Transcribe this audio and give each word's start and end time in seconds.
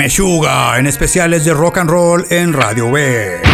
Meshuga 0.00 0.78
en 0.78 0.86
especiales 0.86 1.44
de 1.44 1.52
rock 1.52 1.76
and 1.76 1.90
roll 1.90 2.24
en 2.30 2.54
Radio 2.54 2.90
B. 2.90 3.49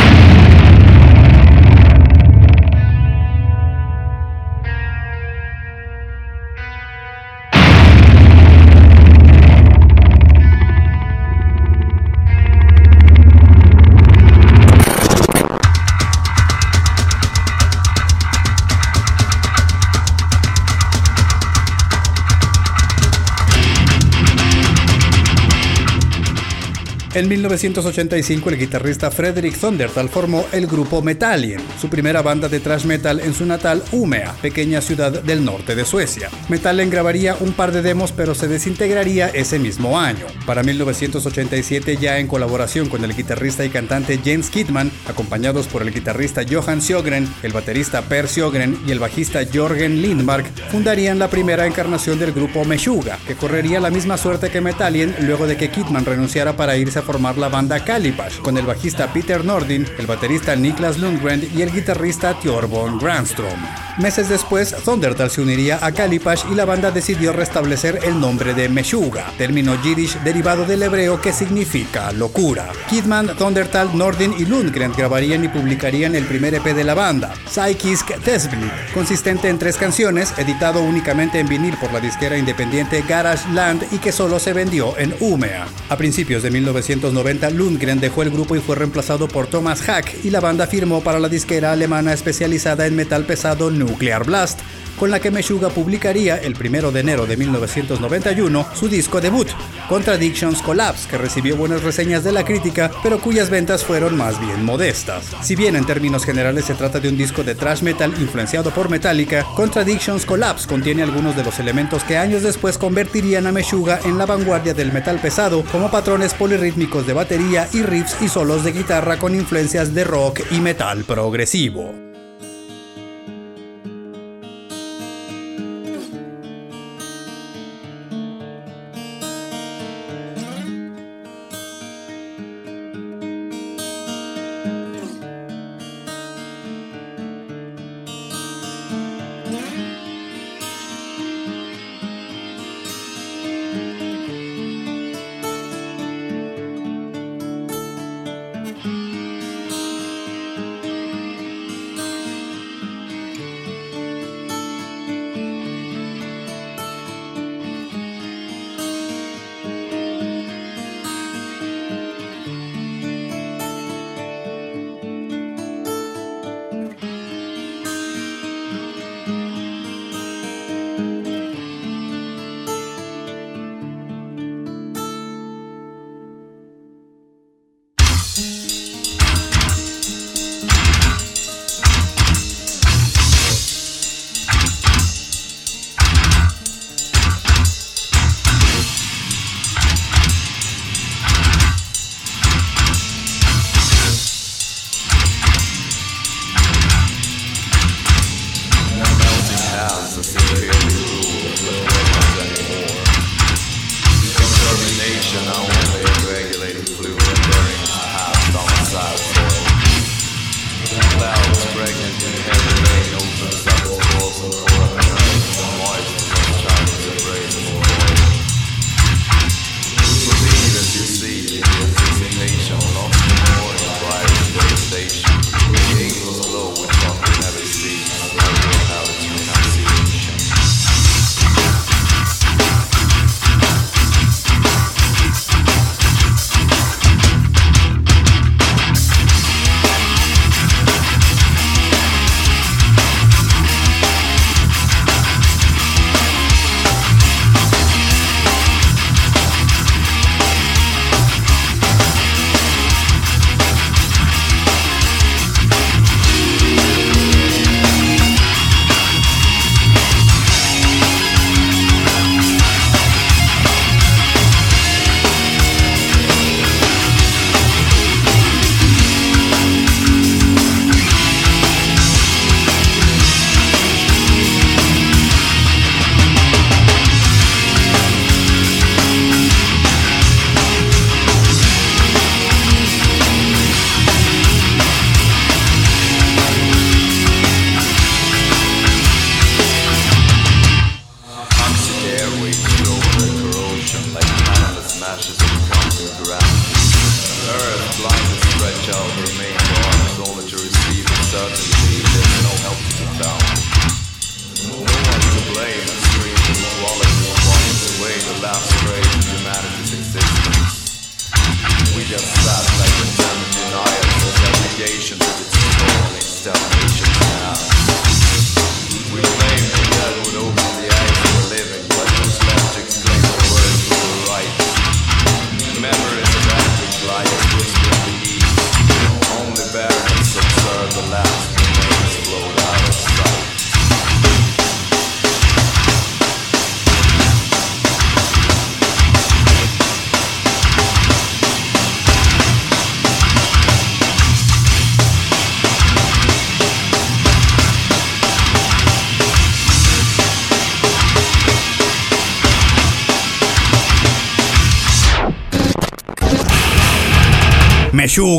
En 27.16 27.30
1985 27.30 28.50
el 28.50 28.58
guitarrista 28.58 29.10
Frederick 29.10 29.58
Thundertal 29.58 30.10
formó 30.10 30.44
el 30.52 30.66
grupo 30.66 31.00
Metallion, 31.00 31.62
su 31.80 31.88
primera 31.88 32.20
banda 32.20 32.46
de 32.46 32.60
thrash 32.60 32.84
metal 32.84 33.20
en 33.20 33.32
su 33.32 33.46
natal 33.46 33.82
Umea, 33.90 34.34
pequeña 34.42 34.82
ciudad 34.82 35.22
del 35.22 35.42
norte 35.42 35.74
de 35.74 35.86
Suecia. 35.86 36.28
Metallion 36.50 36.90
grabaría 36.90 37.34
un 37.40 37.54
par 37.54 37.72
de 37.72 37.80
demos 37.80 38.12
pero 38.12 38.34
se 38.34 38.48
desintegraría 38.48 39.28
ese 39.28 39.58
mismo 39.58 39.98
año. 39.98 40.26
Para 40.44 40.62
1987 40.62 41.96
ya 41.96 42.18
en 42.18 42.26
colaboración 42.26 42.90
con 42.90 43.02
el 43.02 43.16
guitarrista 43.16 43.64
y 43.64 43.70
cantante 43.70 44.20
James 44.22 44.50
Kidman, 44.50 44.92
acompañados 45.08 45.68
por 45.68 45.80
el 45.80 45.94
guitarrista 45.94 46.42
Johan 46.46 46.82
Sjögren, 46.82 47.26
el 47.42 47.54
baterista 47.54 48.02
Per 48.02 48.28
Sjögren 48.28 48.78
y 48.86 48.90
el 48.90 48.98
bajista 48.98 49.40
Jorgen 49.50 50.02
Lindmark, 50.02 50.44
fundarían 50.70 51.18
la 51.18 51.30
primera 51.30 51.66
encarnación 51.66 52.18
del 52.18 52.32
grupo 52.32 52.66
Meshuga, 52.66 53.18
que 53.26 53.36
correría 53.36 53.80
la 53.80 53.88
misma 53.88 54.18
suerte 54.18 54.50
que 54.50 54.60
Metallion 54.60 55.14
luego 55.20 55.46
de 55.46 55.56
que 55.56 55.70
Kidman 55.70 56.04
renunciara 56.04 56.54
para 56.58 56.76
irse 56.76 56.98
a 56.98 57.05
formar 57.06 57.38
la 57.38 57.48
banda 57.48 57.84
Calipash, 57.84 58.40
con 58.40 58.58
el 58.58 58.66
bajista 58.66 59.12
Peter 59.12 59.44
Nordin, 59.44 59.86
el 59.96 60.06
baterista 60.06 60.56
Niklas 60.56 60.98
Lundgren 60.98 61.48
y 61.54 61.62
el 61.62 61.72
guitarrista 61.72 62.34
Thorbjörn 62.40 62.98
Granstrom. 62.98 63.85
Meses 63.98 64.28
después, 64.28 64.74
Thundertal 64.84 65.30
se 65.30 65.40
uniría 65.40 65.78
a 65.82 65.92
Calipash 65.92 66.44
y 66.50 66.54
la 66.54 66.64
banda 66.64 66.90
decidió 66.90 67.32
restablecer 67.32 68.00
el 68.04 68.20
nombre 68.20 68.54
de 68.54 68.68
Meshuga, 68.68 69.32
término 69.38 69.80
yiddish 69.82 70.18
derivado 70.22 70.64
del 70.64 70.82
hebreo 70.82 71.20
que 71.20 71.32
significa 71.32 72.12
locura. 72.12 72.68
Kidman, 72.88 73.36
Thundertal, 73.36 73.96
Nordin 73.96 74.34
y 74.38 74.44
Lundgren 74.44 74.92
grabarían 74.92 75.44
y 75.44 75.48
publicarían 75.48 76.14
el 76.14 76.26
primer 76.26 76.54
EP 76.54 76.64
de 76.74 76.84
la 76.84 76.94
banda, 76.94 77.34
Psychisk 77.50 78.18
Tesbli, 78.22 78.70
consistente 78.92 79.48
en 79.48 79.58
tres 79.58 79.76
canciones, 79.76 80.34
editado 80.36 80.82
únicamente 80.82 81.40
en 81.40 81.48
vinil 81.48 81.76
por 81.78 81.92
la 81.92 82.00
disquera 82.00 82.36
independiente 82.36 83.02
Garage 83.08 83.50
Land 83.52 83.86
y 83.92 83.98
que 83.98 84.12
solo 84.12 84.38
se 84.38 84.52
vendió 84.52 84.96
en 84.98 85.14
Umea. 85.20 85.66
A 85.88 85.96
principios 85.96 86.42
de 86.42 86.50
1900 86.50 86.66
1990 86.66 87.50
Lundgren 87.50 88.00
dejó 88.00 88.22
el 88.22 88.30
grupo 88.30 88.56
y 88.56 88.60
fue 88.60 88.76
reemplazado 88.76 89.28
por 89.28 89.46
Thomas 89.46 89.80
Hack 89.82 90.24
y 90.24 90.30
la 90.30 90.40
banda 90.40 90.66
firmó 90.66 91.02
para 91.02 91.20
la 91.20 91.28
disquera 91.28 91.72
alemana 91.72 92.12
especializada 92.12 92.86
en 92.86 92.96
metal 92.96 93.24
pesado 93.24 93.70
Nuclear 93.86 94.24
Blast, 94.24 94.60
con 94.98 95.10
la 95.10 95.20
que 95.20 95.30
Meshuga 95.30 95.68
publicaría 95.68 96.36
el 96.36 96.56
1 96.58 96.90
de 96.90 97.00
enero 97.00 97.26
de 97.26 97.36
1991 97.36 98.66
su 98.74 98.88
disco 98.88 99.20
debut, 99.20 99.48
Contradictions 99.88 100.62
Collapse, 100.62 101.08
que 101.08 101.18
recibió 101.18 101.56
buenas 101.56 101.82
reseñas 101.82 102.24
de 102.24 102.32
la 102.32 102.44
crítica, 102.44 102.90
pero 103.02 103.20
cuyas 103.20 103.50
ventas 103.50 103.84
fueron 103.84 104.16
más 104.16 104.40
bien 104.40 104.64
modestas. 104.64 105.24
Si 105.42 105.54
bien 105.54 105.76
en 105.76 105.86
términos 105.86 106.24
generales 106.24 106.64
se 106.64 106.74
trata 106.74 106.98
de 106.98 107.08
un 107.08 107.16
disco 107.16 107.44
de 107.44 107.54
thrash 107.54 107.82
metal 107.82 108.14
influenciado 108.18 108.70
por 108.70 108.88
Metallica, 108.88 109.44
Contradictions 109.54 110.24
Collapse 110.24 110.66
contiene 110.66 111.02
algunos 111.02 111.36
de 111.36 111.44
los 111.44 111.58
elementos 111.58 112.02
que 112.04 112.18
años 112.18 112.42
después 112.42 112.78
convertirían 112.78 113.46
a 113.46 113.52
Meshuga 113.52 114.00
en 114.04 114.18
la 114.18 114.26
vanguardia 114.26 114.74
del 114.74 114.92
metal 114.92 115.18
pesado, 115.20 115.64
como 115.70 115.90
patrones 115.90 116.34
polirrítmicos 116.34 117.06
de 117.06 117.12
batería 117.12 117.68
y 117.72 117.82
riffs 117.82 118.16
y 118.20 118.28
solos 118.28 118.64
de 118.64 118.72
guitarra 118.72 119.18
con 119.18 119.34
influencias 119.34 119.94
de 119.94 120.04
rock 120.04 120.40
y 120.50 120.60
metal 120.60 121.04
progresivo. 121.04 122.05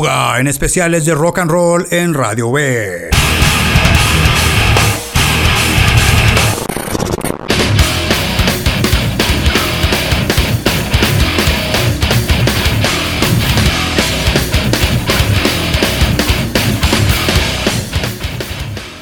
En 0.08 0.46
especiales 0.46 1.04
de 1.04 1.14
rock 1.14 1.38
and 1.38 1.50
roll 1.50 1.86
en 1.90 2.14
Radio 2.14 2.50
B. 2.50 3.17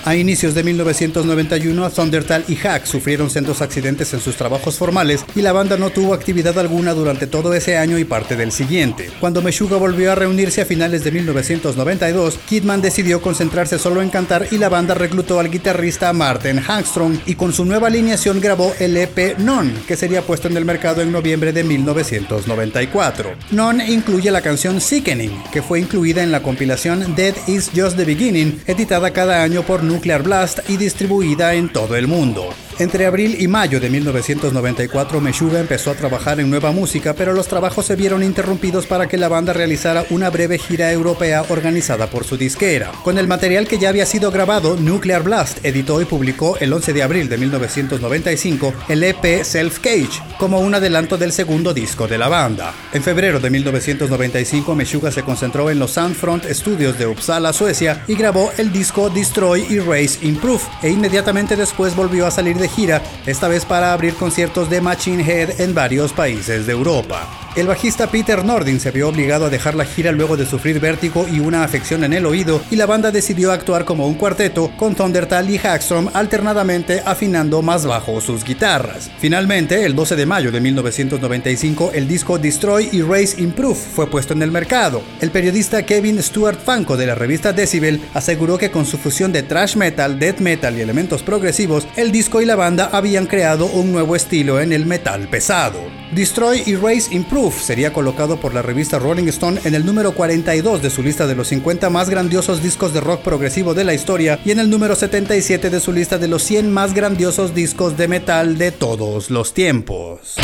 A 0.06 0.14
inicios 0.14 0.54
de 0.54 0.62
1991, 0.62 1.90
Thundertal 1.90 2.44
y 2.46 2.54
Hack 2.54 2.86
sufrieron 2.86 3.28
sendos 3.28 3.60
accidentes 3.60 4.14
en 4.14 4.20
sus 4.20 4.36
trabajos 4.36 4.76
formales 4.76 5.24
y 5.34 5.42
la 5.42 5.50
banda 5.50 5.76
no 5.76 5.90
tuvo 5.90 6.14
actividad 6.14 6.56
alguna 6.60 6.94
durante 6.94 7.26
todo 7.26 7.52
ese 7.54 7.76
año 7.76 7.98
y 7.98 8.04
parte 8.04 8.36
del 8.36 8.52
siguiente. 8.52 9.10
Cuando 9.18 9.42
Meshuga 9.42 9.78
volvió 9.78 10.12
a 10.12 10.14
reunirse 10.14 10.62
a 10.62 10.64
finales 10.64 11.02
de 11.02 11.10
1992, 11.10 12.38
Kidman 12.48 12.82
decidió 12.82 13.20
concentrarse 13.20 13.80
solo 13.80 14.00
en 14.00 14.10
cantar 14.10 14.46
y 14.52 14.58
la 14.58 14.68
banda 14.68 14.94
reclutó 14.94 15.40
al 15.40 15.50
guitarrista 15.50 16.12
Martin 16.12 16.60
Hangstrom 16.60 17.18
y 17.26 17.34
con 17.34 17.52
su 17.52 17.64
nueva 17.64 17.88
alineación 17.88 18.40
grabó 18.40 18.72
el 18.78 18.96
EP 18.96 19.38
Non, 19.38 19.74
que 19.88 19.96
sería 19.96 20.22
puesto 20.22 20.46
en 20.46 20.56
el 20.56 20.64
mercado 20.64 21.02
en 21.02 21.10
noviembre 21.10 21.52
de 21.52 21.64
1994. 21.64 23.30
Non 23.50 23.80
incluye 23.80 24.30
la 24.30 24.40
canción 24.40 24.80
Sickening, 24.80 25.42
que 25.50 25.62
fue 25.62 25.80
incluida 25.80 26.22
en 26.22 26.30
la 26.30 26.44
compilación 26.44 27.16
Dead 27.16 27.34
Is 27.48 27.72
Just 27.74 27.96
the 27.96 28.04
Beginning, 28.04 28.60
editada 28.68 29.12
cada 29.12 29.42
año 29.42 29.64
por 29.64 29.82
Nuclear 29.96 30.22
Blast 30.22 30.58
y 30.68 30.76
distribuida 30.76 31.54
en 31.54 31.70
todo 31.70 31.96
el 31.96 32.06
mundo. 32.06 32.50
Entre 32.78 33.06
abril 33.06 33.38
y 33.40 33.48
mayo 33.48 33.80
de 33.80 33.88
1994, 33.88 35.18
Meshuga 35.22 35.60
empezó 35.60 35.90
a 35.90 35.94
trabajar 35.94 36.40
en 36.40 36.50
nueva 36.50 36.72
música, 36.72 37.14
pero 37.14 37.32
los 37.32 37.48
trabajos 37.48 37.86
se 37.86 37.96
vieron 37.96 38.22
interrumpidos 38.22 38.86
para 38.86 39.08
que 39.08 39.16
la 39.16 39.28
banda 39.28 39.54
realizara 39.54 40.04
una 40.10 40.28
breve 40.28 40.58
gira 40.58 40.92
europea 40.92 41.42
organizada 41.48 42.08
por 42.08 42.24
su 42.24 42.36
disquera. 42.36 42.92
Con 43.02 43.16
el 43.16 43.28
material 43.28 43.66
que 43.66 43.78
ya 43.78 43.88
había 43.88 44.04
sido 44.04 44.30
grabado, 44.30 44.76
Nuclear 44.76 45.22
Blast 45.22 45.64
editó 45.64 46.02
y 46.02 46.04
publicó 46.04 46.58
el 46.58 46.70
11 46.70 46.92
de 46.92 47.02
abril 47.02 47.30
de 47.30 47.38
1995 47.38 48.74
el 48.90 49.02
EP 49.04 49.42
Self 49.42 49.78
Cage, 49.78 50.20
como 50.38 50.60
un 50.60 50.74
adelanto 50.74 51.16
del 51.16 51.32
segundo 51.32 51.72
disco 51.72 52.06
de 52.06 52.18
la 52.18 52.28
banda. 52.28 52.74
En 52.92 53.02
febrero 53.02 53.40
de 53.40 53.48
1995, 53.48 54.74
Meshuga 54.74 55.10
se 55.10 55.22
concentró 55.22 55.70
en 55.70 55.78
los 55.78 55.92
Soundfront 55.92 56.44
Studios 56.50 56.98
de 56.98 57.06
Uppsala, 57.06 57.54
Suecia, 57.54 58.04
y 58.06 58.16
grabó 58.16 58.52
el 58.58 58.70
disco 58.70 59.08
Destroy 59.08 59.64
Erase 59.70 60.18
Improve, 60.26 60.62
e 60.82 60.90
inmediatamente 60.90 61.56
después 61.56 61.96
volvió 61.96 62.26
a 62.26 62.30
salir 62.30 62.58
de 62.58 62.65
gira, 62.68 63.02
esta 63.26 63.48
vez 63.48 63.64
para 63.64 63.92
abrir 63.92 64.14
conciertos 64.14 64.70
de 64.70 64.80
Machine 64.80 65.22
Head 65.22 65.60
en 65.60 65.74
varios 65.74 66.12
países 66.12 66.66
de 66.66 66.72
Europa. 66.72 67.45
El 67.56 67.68
bajista 67.68 68.08
Peter 68.08 68.44
Nordin 68.44 68.78
se 68.80 68.90
vio 68.90 69.08
obligado 69.08 69.46
a 69.46 69.48
dejar 69.48 69.74
la 69.74 69.86
gira 69.86 70.12
luego 70.12 70.36
de 70.36 70.44
sufrir 70.44 70.78
vértigo 70.78 71.26
y 71.26 71.40
una 71.40 71.64
afección 71.64 72.04
en 72.04 72.12
el 72.12 72.26
oído 72.26 72.60
y 72.70 72.76
la 72.76 72.84
banda 72.84 73.10
decidió 73.10 73.50
actuar 73.50 73.86
como 73.86 74.06
un 74.06 74.12
cuarteto 74.12 74.70
con 74.76 74.94
Thundertal 74.94 75.48
y 75.48 75.56
Hackstrom 75.56 76.10
alternadamente 76.12 77.02
afinando 77.06 77.62
más 77.62 77.86
bajo 77.86 78.20
sus 78.20 78.44
guitarras. 78.44 79.10
Finalmente, 79.20 79.86
el 79.86 79.94
12 79.94 80.16
de 80.16 80.26
mayo 80.26 80.52
de 80.52 80.60
1995, 80.60 81.92
el 81.94 82.06
disco 82.06 82.38
Destroy 82.38 82.90
Erase 82.92 83.40
Improve 83.40 83.74
fue 83.74 84.06
puesto 84.06 84.34
en 84.34 84.42
el 84.42 84.50
mercado. 84.50 85.00
El 85.22 85.30
periodista 85.30 85.86
Kevin 85.86 86.22
Stuart 86.22 86.60
Fanco 86.62 86.98
de 86.98 87.06
la 87.06 87.14
revista 87.14 87.54
Decibel 87.54 88.02
aseguró 88.12 88.58
que 88.58 88.70
con 88.70 88.84
su 88.84 88.98
fusión 88.98 89.32
de 89.32 89.42
thrash 89.42 89.76
metal, 89.76 90.18
death 90.18 90.40
metal 90.40 90.76
y 90.76 90.82
elementos 90.82 91.22
progresivos, 91.22 91.88
el 91.96 92.12
disco 92.12 92.42
y 92.42 92.44
la 92.44 92.56
banda 92.56 92.90
habían 92.92 93.24
creado 93.24 93.64
un 93.64 93.92
nuevo 93.92 94.14
estilo 94.14 94.60
en 94.60 94.74
el 94.74 94.84
metal 94.84 95.26
pesado. 95.28 96.05
Destroy 96.12 96.62
Erase 96.66 97.12
Improve 97.14 97.52
sería 97.52 97.92
colocado 97.92 98.38
por 98.38 98.54
la 98.54 98.62
revista 98.62 98.98
Rolling 98.98 99.26
Stone 99.28 99.60
en 99.64 99.74
el 99.74 99.84
número 99.84 100.12
42 100.12 100.80
de 100.80 100.90
su 100.90 101.02
lista 101.02 101.26
de 101.26 101.34
los 101.34 101.48
50 101.48 101.90
más 101.90 102.08
grandiosos 102.08 102.62
discos 102.62 102.94
de 102.94 103.00
rock 103.00 103.22
progresivo 103.22 103.74
de 103.74 103.84
la 103.84 103.92
historia 103.92 104.38
y 104.44 104.52
en 104.52 104.60
el 104.60 104.70
número 104.70 104.94
77 104.94 105.68
de 105.68 105.80
su 105.80 105.92
lista 105.92 106.18
de 106.18 106.28
los 106.28 106.44
100 106.44 106.72
más 106.72 106.94
grandiosos 106.94 107.54
discos 107.54 107.96
de 107.96 108.06
metal 108.06 108.56
de 108.56 108.70
todos 108.70 109.30
los 109.30 109.52
tiempos. 109.52 110.36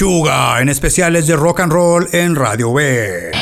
En 0.00 0.68
especiales 0.68 1.26
de 1.26 1.34
rock 1.34 1.58
and 1.58 1.72
roll 1.72 2.08
en 2.12 2.36
Radio 2.36 2.72
B. 2.72 3.32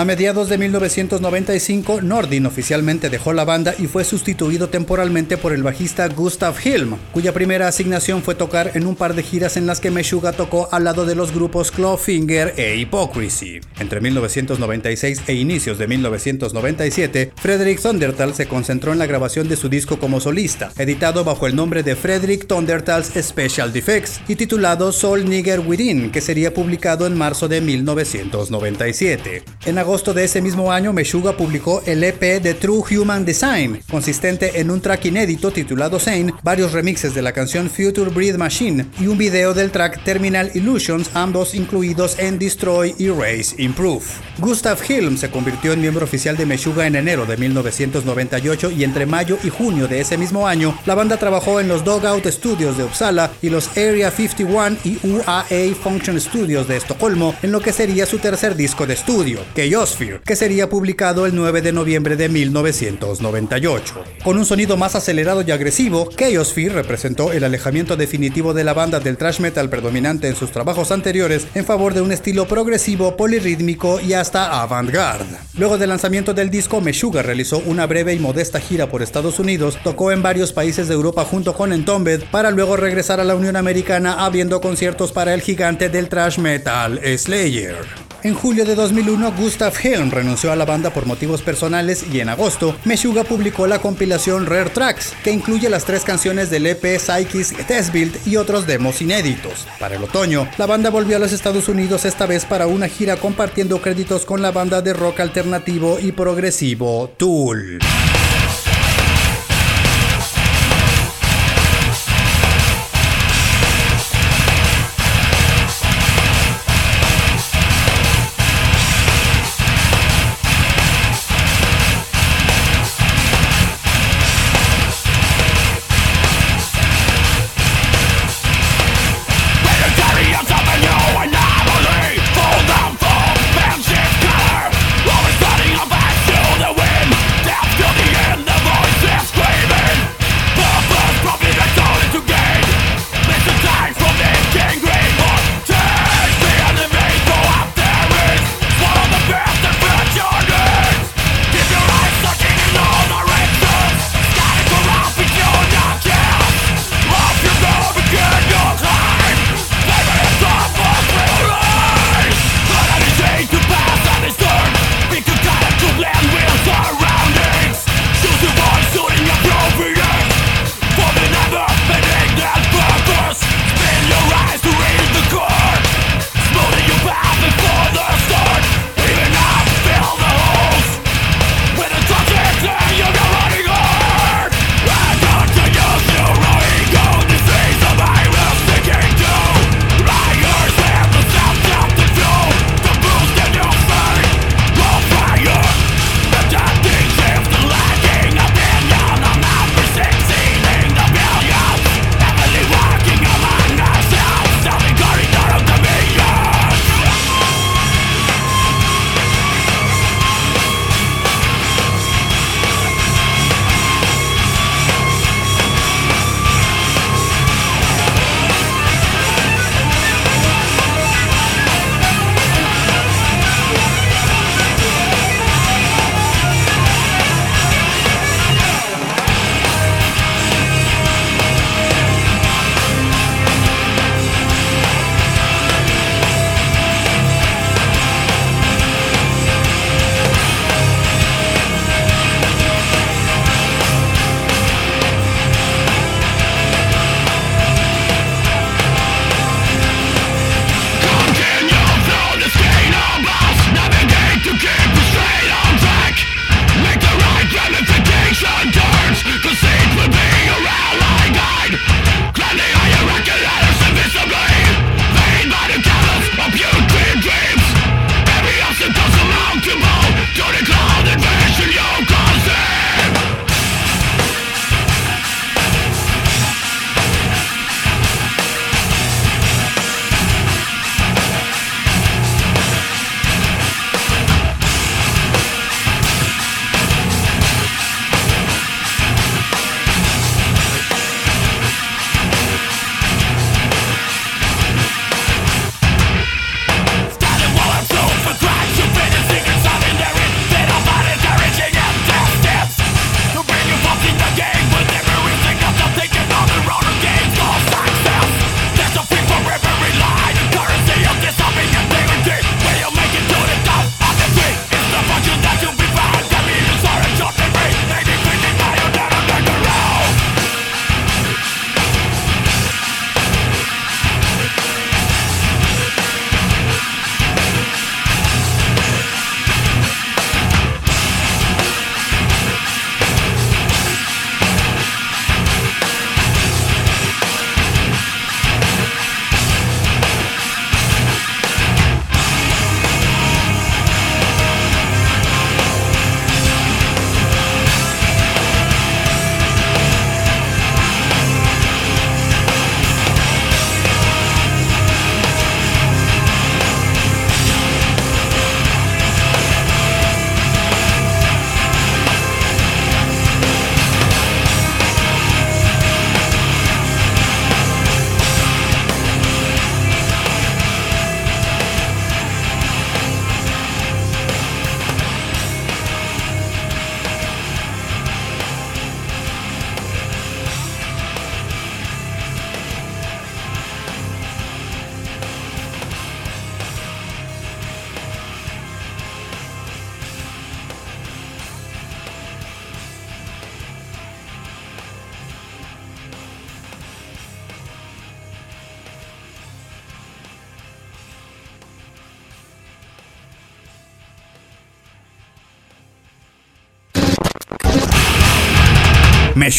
A 0.00 0.06
mediados 0.06 0.48
de 0.48 0.56
1995, 0.56 2.00
Nordin 2.00 2.46
oficialmente 2.46 3.10
dejó 3.10 3.34
la 3.34 3.44
banda 3.44 3.74
y 3.78 3.86
fue 3.86 4.02
sustituido 4.02 4.70
temporalmente 4.70 5.36
por 5.36 5.52
el 5.52 5.62
bajista 5.62 6.08
Gustav 6.08 6.54
Hilm, 6.64 6.96
cuya 7.12 7.34
primera 7.34 7.68
asignación 7.68 8.22
fue 8.22 8.34
tocar 8.34 8.70
en 8.76 8.86
un 8.86 8.96
par 8.96 9.14
de 9.14 9.22
giras 9.22 9.58
en 9.58 9.66
las 9.66 9.78
que 9.78 9.90
Meshuga 9.90 10.32
tocó 10.32 10.70
al 10.72 10.84
lado 10.84 11.04
de 11.04 11.14
los 11.14 11.34
grupos 11.34 11.70
Clawfinger 11.70 12.54
e 12.56 12.76
Hypocrisy. 12.76 13.60
Entre 13.78 14.00
1996 14.00 15.20
e 15.26 15.34
inicios 15.34 15.76
de 15.76 15.86
1997, 15.86 17.32
Frederick 17.36 17.82
Thundertal 17.82 18.32
se 18.32 18.48
concentró 18.48 18.94
en 18.94 19.00
la 19.00 19.06
grabación 19.06 19.50
de 19.50 19.56
su 19.56 19.68
disco 19.68 19.98
como 19.98 20.18
solista, 20.18 20.72
editado 20.78 21.24
bajo 21.24 21.46
el 21.46 21.54
nombre 21.54 21.82
de 21.82 21.94
Frederick 21.94 22.46
Thundertal's 22.46 23.12
Special 23.20 23.70
Defects 23.70 24.22
y 24.28 24.36
titulado 24.36 24.92
Soul 24.92 25.28
Nigger 25.28 25.60
Within, 25.60 26.10
que 26.10 26.22
sería 26.22 26.54
publicado 26.54 27.06
en 27.06 27.18
marzo 27.18 27.48
de 27.48 27.60
1997. 27.60 29.42
En 29.66 29.76
agosto 29.90 30.14
de 30.14 30.22
ese 30.22 30.40
mismo 30.40 30.70
año, 30.70 30.92
Meshuga 30.92 31.36
publicó 31.36 31.82
el 31.84 32.04
EP 32.04 32.40
de 32.40 32.54
True 32.54 32.84
Human 32.96 33.24
Design, 33.24 33.82
consistente 33.90 34.60
en 34.60 34.70
un 34.70 34.80
track 34.80 35.06
inédito 35.06 35.50
titulado 35.50 35.98
Sane, 35.98 36.32
varios 36.44 36.70
remixes 36.70 37.12
de 37.12 37.22
la 37.22 37.32
canción 37.32 37.68
Future 37.68 38.08
Breed 38.08 38.36
Machine 38.36 38.86
y 39.00 39.08
un 39.08 39.18
video 39.18 39.52
del 39.52 39.72
track 39.72 40.04
Terminal 40.04 40.52
Illusions, 40.54 41.10
ambos 41.14 41.56
incluidos 41.56 42.20
en 42.20 42.38
Destroy, 42.38 42.94
Erase, 43.00 43.60
Improve. 43.60 44.04
Gustav 44.38 44.78
Hilm 44.88 45.16
se 45.16 45.28
convirtió 45.28 45.72
en 45.72 45.80
miembro 45.80 46.04
oficial 46.04 46.36
de 46.36 46.46
Meshuga 46.46 46.86
en 46.86 46.94
enero 46.94 47.26
de 47.26 47.36
1998 47.36 48.70
y 48.70 48.84
entre 48.84 49.06
mayo 49.06 49.38
y 49.42 49.48
junio 49.48 49.88
de 49.88 50.00
ese 50.00 50.16
mismo 50.16 50.46
año, 50.46 50.78
la 50.86 50.94
banda 50.94 51.16
trabajó 51.16 51.58
en 51.58 51.66
los 51.66 51.84
Dogout 51.84 52.26
Studios 52.26 52.78
de 52.78 52.84
Uppsala 52.84 53.32
y 53.42 53.50
los 53.50 53.76
Area 53.76 54.12
51 54.12 54.76
y 54.84 55.00
UAA 55.04 55.74
Function 55.82 56.20
Studios 56.20 56.68
de 56.68 56.76
Estocolmo 56.76 57.34
en 57.42 57.50
lo 57.50 57.60
que 57.60 57.72
sería 57.72 58.06
su 58.06 58.18
tercer 58.18 58.54
disco 58.54 58.86
de 58.86 58.94
estudio, 58.94 59.40
que 59.52 59.68
yo 59.68 59.79
que 60.26 60.36
sería 60.36 60.68
publicado 60.68 61.24
el 61.24 61.34
9 61.34 61.62
de 61.62 61.72
noviembre 61.72 62.14
de 62.14 62.28
1998. 62.28 64.04
Con 64.22 64.36
un 64.36 64.44
sonido 64.44 64.76
más 64.76 64.94
acelerado 64.94 65.40
y 65.40 65.50
agresivo, 65.52 66.10
Chaosphere 66.14 66.74
representó 66.74 67.32
el 67.32 67.44
alejamiento 67.44 67.96
definitivo 67.96 68.52
de 68.52 68.62
la 68.62 68.74
banda 68.74 69.00
del 69.00 69.16
thrash 69.16 69.40
metal 69.40 69.70
predominante 69.70 70.28
en 70.28 70.36
sus 70.36 70.50
trabajos 70.52 70.90
anteriores 70.92 71.46
en 71.54 71.64
favor 71.64 71.94
de 71.94 72.02
un 72.02 72.12
estilo 72.12 72.46
progresivo, 72.46 73.16
polirrítmico 73.16 74.00
y 74.00 74.12
hasta 74.12 74.60
avant-garde. 74.60 75.38
Luego 75.56 75.78
del 75.78 75.88
lanzamiento 75.88 76.34
del 76.34 76.50
disco, 76.50 76.82
Meshuga 76.82 77.22
realizó 77.22 77.62
una 77.64 77.86
breve 77.86 78.12
y 78.12 78.18
modesta 78.18 78.60
gira 78.60 78.90
por 78.90 79.00
Estados 79.00 79.38
Unidos, 79.38 79.78
tocó 79.82 80.12
en 80.12 80.20
varios 80.20 80.52
países 80.52 80.88
de 80.88 80.94
Europa 80.94 81.24
junto 81.24 81.54
con 81.54 81.72
Entombed, 81.72 82.24
para 82.30 82.50
luego 82.50 82.76
regresar 82.76 83.18
a 83.18 83.24
la 83.24 83.34
Unión 83.34 83.56
Americana 83.56 84.26
abriendo 84.26 84.60
conciertos 84.60 85.10
para 85.12 85.32
el 85.32 85.40
gigante 85.40 85.88
del 85.88 86.10
thrash 86.10 86.38
metal 86.38 87.00
Slayer. 87.16 88.09
En 88.22 88.34
julio 88.34 88.66
de 88.66 88.74
2001, 88.74 89.32
Gustav 89.32 89.72
Helm 89.82 90.10
renunció 90.10 90.52
a 90.52 90.56
la 90.56 90.66
banda 90.66 90.90
por 90.90 91.06
motivos 91.06 91.40
personales 91.40 92.04
y 92.12 92.20
en 92.20 92.28
agosto, 92.28 92.76
Meshuga 92.84 93.24
publicó 93.24 93.66
la 93.66 93.80
compilación 93.80 94.44
Rare 94.44 94.68
Tracks, 94.70 95.14
que 95.24 95.30
incluye 95.30 95.70
las 95.70 95.86
tres 95.86 96.04
canciones 96.04 96.50
del 96.50 96.66
EP 96.66 96.98
Psyche's 96.98 97.54
Test 97.66 97.92
Build 97.92 98.14
y 98.26 98.36
otros 98.36 98.66
demos 98.66 99.00
inéditos. 99.00 99.66
Para 99.78 99.94
el 99.94 100.04
otoño, 100.04 100.46
la 100.58 100.66
banda 100.66 100.90
volvió 100.90 101.16
a 101.16 101.20
los 101.20 101.32
Estados 101.32 101.68
Unidos 101.68 102.04
esta 102.04 102.26
vez 102.26 102.44
para 102.44 102.66
una 102.66 102.88
gira 102.88 103.16
compartiendo 103.16 103.80
créditos 103.80 104.26
con 104.26 104.42
la 104.42 104.50
banda 104.50 104.82
de 104.82 104.92
rock 104.92 105.20
alternativo 105.20 105.98
y 105.98 106.12
progresivo 106.12 107.10
Tool. 107.16 107.78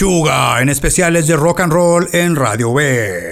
Meshuga 0.02 0.60
en 0.60 0.70
especiales 0.70 1.28
de 1.28 1.36
rock 1.36 1.60
and 1.60 1.72
roll 1.72 2.10
en 2.12 2.36
Radio 2.36 2.74
B. 2.74 3.32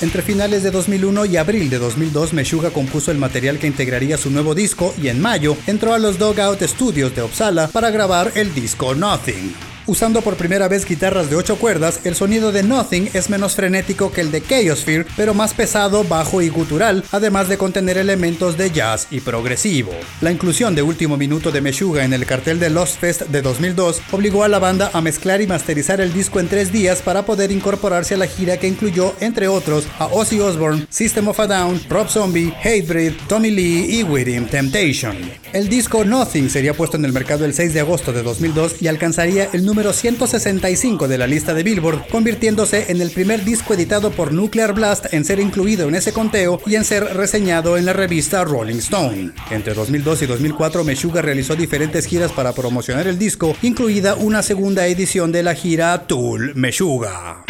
Entre 0.00 0.22
finales 0.22 0.64
de 0.64 0.72
2001 0.72 1.26
y 1.26 1.36
abril 1.36 1.70
de 1.70 1.78
2002, 1.78 2.32
Meshuga 2.32 2.70
compuso 2.70 3.12
el 3.12 3.18
material 3.18 3.60
que 3.60 3.68
integraría 3.68 4.16
su 4.18 4.30
nuevo 4.30 4.56
disco 4.56 4.92
y 5.00 5.06
en 5.06 5.22
mayo 5.22 5.56
entró 5.68 5.94
a 5.94 6.00
los 6.00 6.18
Dogout 6.18 6.60
Studios 6.62 7.14
de 7.14 7.22
Uppsala 7.22 7.68
para 7.68 7.92
grabar 7.92 8.32
el 8.34 8.52
disco 8.52 8.96
Nothing. 8.96 9.77
Usando 9.88 10.20
por 10.20 10.36
primera 10.36 10.68
vez 10.68 10.84
guitarras 10.84 11.30
de 11.30 11.36
8 11.36 11.56
cuerdas, 11.56 12.00
el 12.04 12.14
sonido 12.14 12.52
de 12.52 12.62
Nothing 12.62 13.08
es 13.14 13.30
menos 13.30 13.56
frenético 13.56 14.12
que 14.12 14.20
el 14.20 14.30
de 14.30 14.42
Chaosphere, 14.42 15.06
pero 15.16 15.32
más 15.32 15.54
pesado, 15.54 16.04
bajo 16.04 16.42
y 16.42 16.50
gutural, 16.50 17.02
además 17.10 17.48
de 17.48 17.56
contener 17.56 17.96
elementos 17.96 18.58
de 18.58 18.70
jazz 18.70 19.06
y 19.10 19.20
progresivo. 19.20 19.92
La 20.20 20.30
inclusión 20.30 20.74
de 20.74 20.82
último 20.82 21.16
minuto 21.16 21.52
de 21.52 21.62
Meshuga 21.62 22.04
en 22.04 22.12
el 22.12 22.26
cartel 22.26 22.60
de 22.60 22.68
Lost 22.68 23.00
Fest 23.00 23.22
de 23.28 23.40
2002 23.40 24.02
obligó 24.12 24.44
a 24.44 24.48
la 24.48 24.58
banda 24.58 24.90
a 24.92 25.00
mezclar 25.00 25.40
y 25.40 25.46
masterizar 25.46 26.02
el 26.02 26.12
disco 26.12 26.38
en 26.38 26.48
tres 26.48 26.70
días 26.70 27.00
para 27.00 27.24
poder 27.24 27.50
incorporarse 27.50 28.12
a 28.12 28.18
la 28.18 28.26
gira 28.26 28.58
que 28.58 28.68
incluyó, 28.68 29.14
entre 29.20 29.48
otros, 29.48 29.86
a 29.98 30.04
Ozzy 30.04 30.38
Osbourne, 30.38 30.86
System 30.90 31.28
of 31.28 31.40
a 31.40 31.46
Down, 31.46 31.80
Rob 31.88 32.10
Zombie, 32.10 32.52
Hatebreed, 32.62 33.14
Tommy 33.26 33.50
Lee 33.50 34.00
y 34.00 34.02
With 34.02 34.50
Temptation. 34.50 35.16
El 35.54 35.70
disco 35.70 36.04
Nothing 36.04 36.50
sería 36.50 36.74
puesto 36.74 36.98
en 36.98 37.06
el 37.06 37.14
mercado 37.14 37.46
el 37.46 37.54
6 37.54 37.72
de 37.72 37.80
agosto 37.80 38.12
de 38.12 38.22
2002 38.22 38.82
y 38.82 38.88
alcanzaría 38.88 39.48
el 39.54 39.64
número 39.64 39.77
número 39.78 39.92
165 39.92 41.06
de 41.06 41.18
la 41.18 41.28
lista 41.28 41.54
de 41.54 41.62
Billboard, 41.62 42.08
convirtiéndose 42.08 42.86
en 42.88 43.00
el 43.00 43.12
primer 43.12 43.44
disco 43.44 43.74
editado 43.74 44.10
por 44.10 44.32
Nuclear 44.32 44.74
Blast 44.74 45.14
en 45.14 45.24
ser 45.24 45.38
incluido 45.38 45.86
en 45.86 45.94
ese 45.94 46.12
conteo 46.12 46.60
y 46.66 46.74
en 46.74 46.84
ser 46.84 47.04
reseñado 47.16 47.76
en 47.76 47.84
la 47.86 47.92
revista 47.92 48.42
Rolling 48.42 48.78
Stone. 48.78 49.30
Entre 49.52 49.74
2002 49.74 50.22
y 50.22 50.26
2004, 50.26 50.82
Meshuga 50.82 51.22
realizó 51.22 51.54
diferentes 51.54 52.06
giras 52.06 52.32
para 52.32 52.54
promocionar 52.54 53.06
el 53.06 53.20
disco, 53.20 53.54
incluida 53.62 54.16
una 54.16 54.42
segunda 54.42 54.84
edición 54.88 55.30
de 55.30 55.44
la 55.44 55.54
gira 55.54 56.08
Tool 56.08 56.56
Meshuga. 56.56 57.44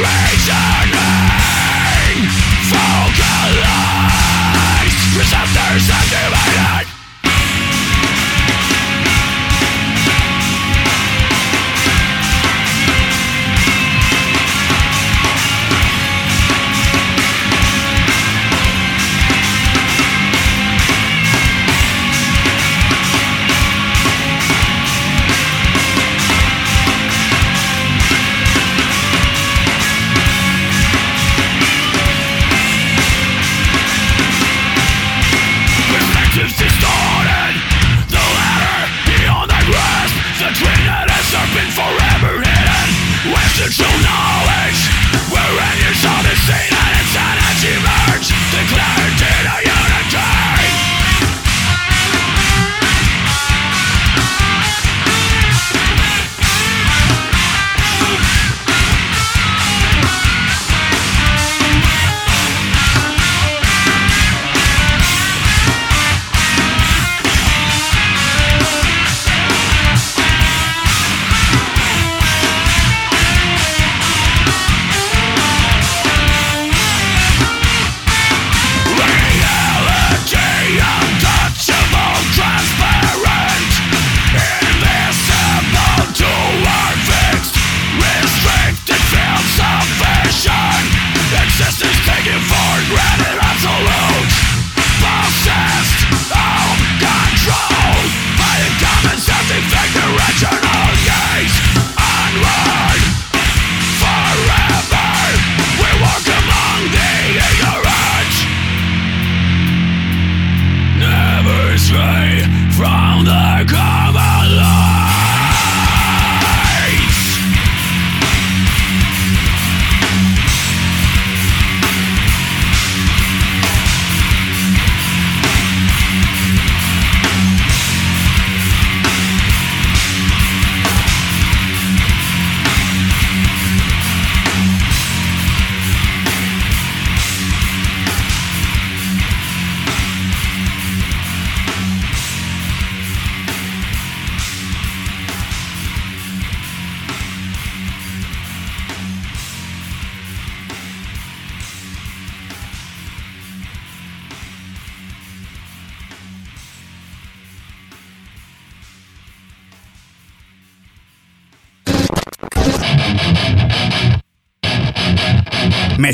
creature 0.00 0.77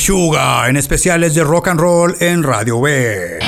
En 0.06 0.76
especiales 0.76 1.34
de 1.34 1.42
rock 1.44 1.68
and 1.68 1.80
roll 1.80 2.14
en 2.20 2.42
Radio 2.42 2.78
B. 2.78 3.38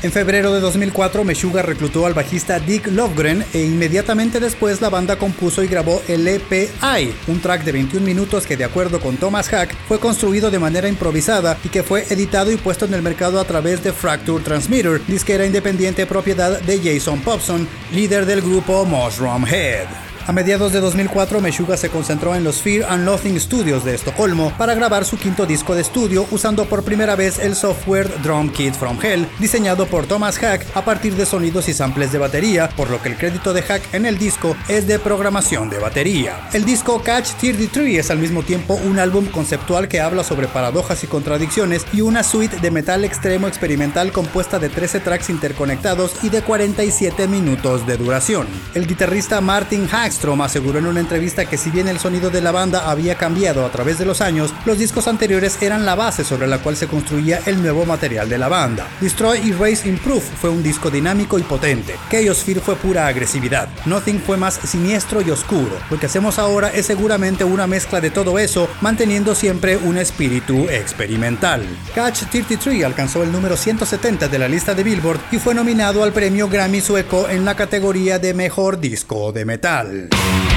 En 0.00 0.12
febrero 0.12 0.54
de 0.54 0.60
2004, 0.60 1.24
Meshuga 1.24 1.62
reclutó 1.62 2.06
al 2.06 2.14
bajista 2.14 2.60
Dick 2.60 2.86
Lovegren 2.86 3.44
e 3.52 3.62
inmediatamente 3.64 4.38
después 4.38 4.80
la 4.80 4.90
banda 4.90 5.16
compuso 5.16 5.64
y 5.64 5.66
grabó 5.66 6.00
el 6.06 6.28
EP 6.28 6.52
I, 6.52 7.12
un 7.26 7.40
track 7.40 7.64
de 7.64 7.72
21 7.72 8.06
minutos 8.06 8.46
que 8.46 8.56
de 8.56 8.62
acuerdo 8.62 9.00
con 9.00 9.16
Thomas 9.16 9.48
Hack 9.48 9.74
fue 9.88 9.98
construido 9.98 10.52
de 10.52 10.60
manera 10.60 10.88
improvisada 10.88 11.58
y 11.64 11.68
que 11.68 11.82
fue 11.82 12.04
editado 12.10 12.52
y 12.52 12.56
puesto 12.56 12.84
en 12.84 12.94
el 12.94 13.02
mercado 13.02 13.40
a 13.40 13.44
través 13.44 13.82
de 13.82 13.92
Fracture 13.92 14.44
Transmitter, 14.44 15.04
disquera 15.08 15.44
independiente 15.44 16.06
propiedad 16.06 16.60
de 16.60 16.78
Jason 16.78 17.20
Popson, 17.20 17.66
líder 17.92 18.24
del 18.24 18.40
grupo 18.40 18.84
Mushroom 18.84 19.46
Head. 19.48 20.07
A 20.28 20.32
mediados 20.32 20.74
de 20.74 20.80
2004, 20.80 21.40
Meshuga 21.40 21.78
se 21.78 21.88
concentró 21.88 22.34
en 22.34 22.44
los 22.44 22.60
Fear 22.60 22.84
and 22.90 23.06
Loathing 23.06 23.40
Studios 23.40 23.82
de 23.82 23.94
Estocolmo 23.94 24.52
para 24.58 24.74
grabar 24.74 25.06
su 25.06 25.16
quinto 25.16 25.46
disco 25.46 25.74
de 25.74 25.80
estudio 25.80 26.26
usando 26.30 26.66
por 26.66 26.84
primera 26.84 27.16
vez 27.16 27.38
el 27.38 27.56
software 27.56 28.12
Drum 28.22 28.50
Kit 28.50 28.74
from 28.74 28.98
Hell, 29.02 29.26
diseñado 29.38 29.86
por 29.86 30.04
Thomas 30.04 30.38
Hack 30.38 30.66
a 30.74 30.84
partir 30.84 31.14
de 31.14 31.24
sonidos 31.24 31.70
y 31.70 31.72
samples 31.72 32.12
de 32.12 32.18
batería, 32.18 32.68
por 32.76 32.90
lo 32.90 33.00
que 33.00 33.08
el 33.08 33.16
crédito 33.16 33.54
de 33.54 33.62
Hack 33.62 33.94
en 33.94 34.04
el 34.04 34.18
disco 34.18 34.54
es 34.68 34.86
de 34.86 34.98
programación 34.98 35.70
de 35.70 35.78
batería. 35.78 36.46
El 36.52 36.66
disco 36.66 37.02
Catch 37.02 37.30
33 37.40 37.98
es 37.98 38.10
al 38.10 38.18
mismo 38.18 38.42
tiempo 38.42 38.74
un 38.74 38.98
álbum 38.98 39.24
conceptual 39.28 39.88
que 39.88 40.02
habla 40.02 40.24
sobre 40.24 40.46
paradojas 40.46 41.02
y 41.04 41.06
contradicciones 41.06 41.86
y 41.94 42.02
una 42.02 42.22
suite 42.22 42.58
de 42.60 42.70
metal 42.70 43.06
extremo 43.06 43.48
experimental 43.48 44.12
compuesta 44.12 44.58
de 44.58 44.68
13 44.68 45.00
tracks 45.00 45.30
interconectados 45.30 46.22
y 46.22 46.28
de 46.28 46.42
47 46.42 47.28
minutos 47.28 47.86
de 47.86 47.96
duración. 47.96 48.46
El 48.74 48.86
guitarrista 48.86 49.40
Martin 49.40 49.88
Hacks 49.90 50.17
Strom 50.18 50.40
aseguró 50.40 50.80
en 50.80 50.86
una 50.86 50.98
entrevista 50.98 51.46
que 51.46 51.56
si 51.56 51.70
bien 51.70 51.86
el 51.86 52.00
sonido 52.00 52.28
de 52.28 52.40
la 52.40 52.50
banda 52.50 52.90
había 52.90 53.14
cambiado 53.14 53.64
a 53.64 53.70
través 53.70 53.98
de 53.98 54.04
los 54.04 54.20
años, 54.20 54.52
los 54.66 54.78
discos 54.78 55.06
anteriores 55.06 55.62
eran 55.62 55.86
la 55.86 55.94
base 55.94 56.24
sobre 56.24 56.48
la 56.48 56.58
cual 56.58 56.76
se 56.76 56.88
construía 56.88 57.40
el 57.46 57.62
nuevo 57.62 57.86
material 57.86 58.28
de 58.28 58.36
la 58.36 58.48
banda. 58.48 58.88
Destroy 59.00 59.38
y 59.38 59.52
Race 59.52 59.88
Improve 59.88 60.20
fue 60.20 60.50
un 60.50 60.62
disco 60.62 60.90
dinámico 60.90 61.38
y 61.38 61.42
potente. 61.42 61.94
Chaos 62.10 62.42
Fear 62.42 62.60
fue 62.60 62.74
pura 62.74 63.06
agresividad. 63.06 63.68
Nothing 63.86 64.20
fue 64.20 64.36
más 64.36 64.54
siniestro 64.54 65.22
y 65.22 65.30
oscuro. 65.30 65.78
Lo 65.88 66.00
que 66.00 66.06
hacemos 66.06 66.38
ahora 66.40 66.70
es 66.70 66.86
seguramente 66.86 67.44
una 67.44 67.68
mezcla 67.68 68.00
de 68.00 68.10
todo 68.10 68.40
eso, 68.40 68.68
manteniendo 68.80 69.36
siempre 69.36 69.76
un 69.76 69.98
espíritu 69.98 70.68
experimental. 70.68 71.62
Catch 71.94 72.24
33 72.30 72.84
alcanzó 72.84 73.22
el 73.22 73.30
número 73.30 73.56
170 73.56 74.26
de 74.26 74.38
la 74.38 74.48
lista 74.48 74.74
de 74.74 74.82
Billboard 74.82 75.20
y 75.30 75.38
fue 75.38 75.54
nominado 75.54 76.02
al 76.02 76.12
premio 76.12 76.48
Grammy 76.48 76.80
sueco 76.80 77.28
en 77.28 77.44
la 77.44 77.54
categoría 77.54 78.18
de 78.18 78.34
mejor 78.34 78.80
disco 78.80 79.32
de 79.32 79.44
metal. 79.44 79.97
Yeah. 79.98 80.47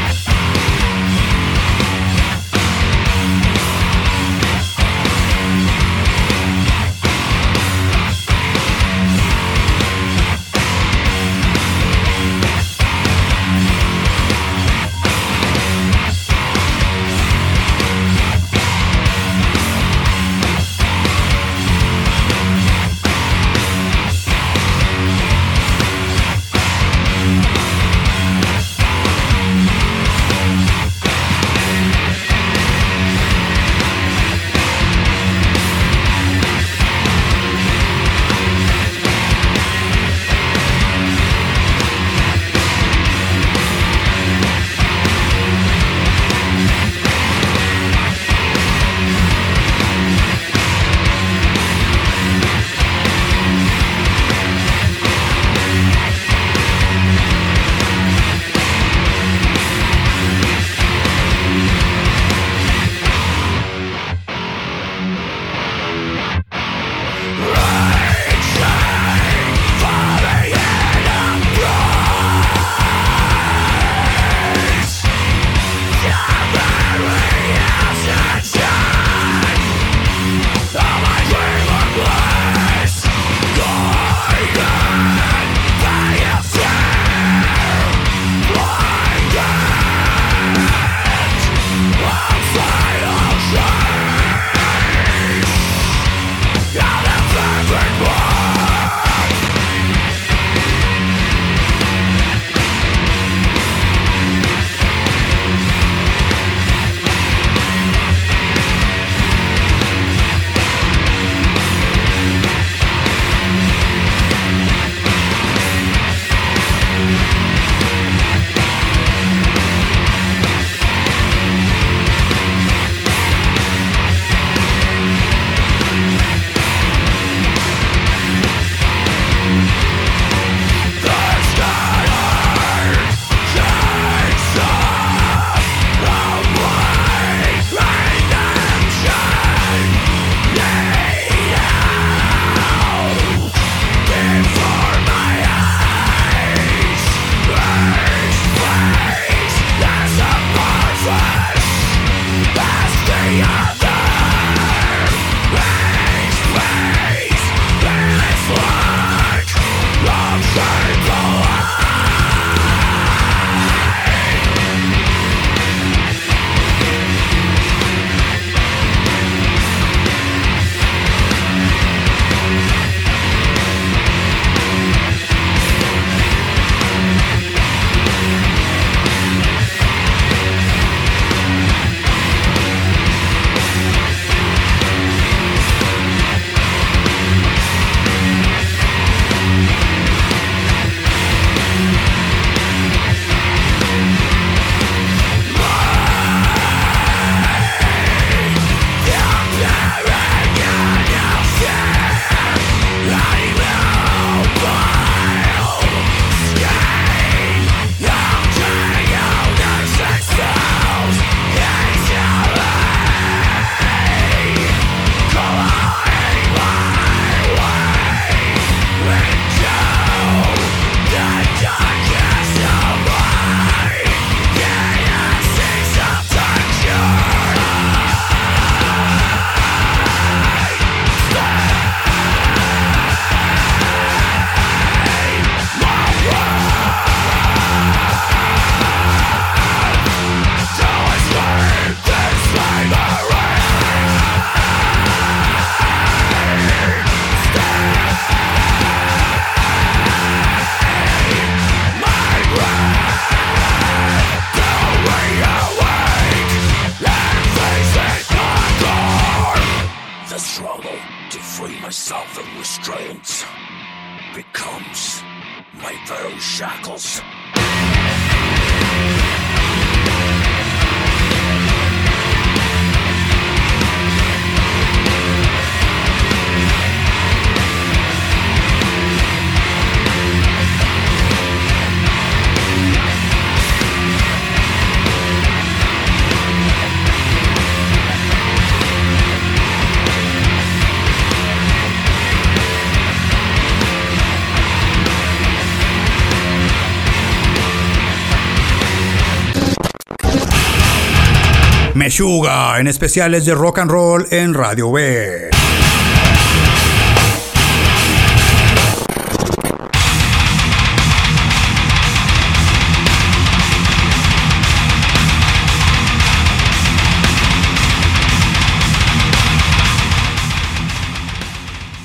Meshuga 302.22 302.80
en 302.80 302.86
especiales 302.86 303.46
de 303.46 303.56
rock 303.56 303.80
and 303.80 303.90
roll 303.90 304.28
en 304.30 304.54
Radio 304.54 304.92
B. 304.92 305.50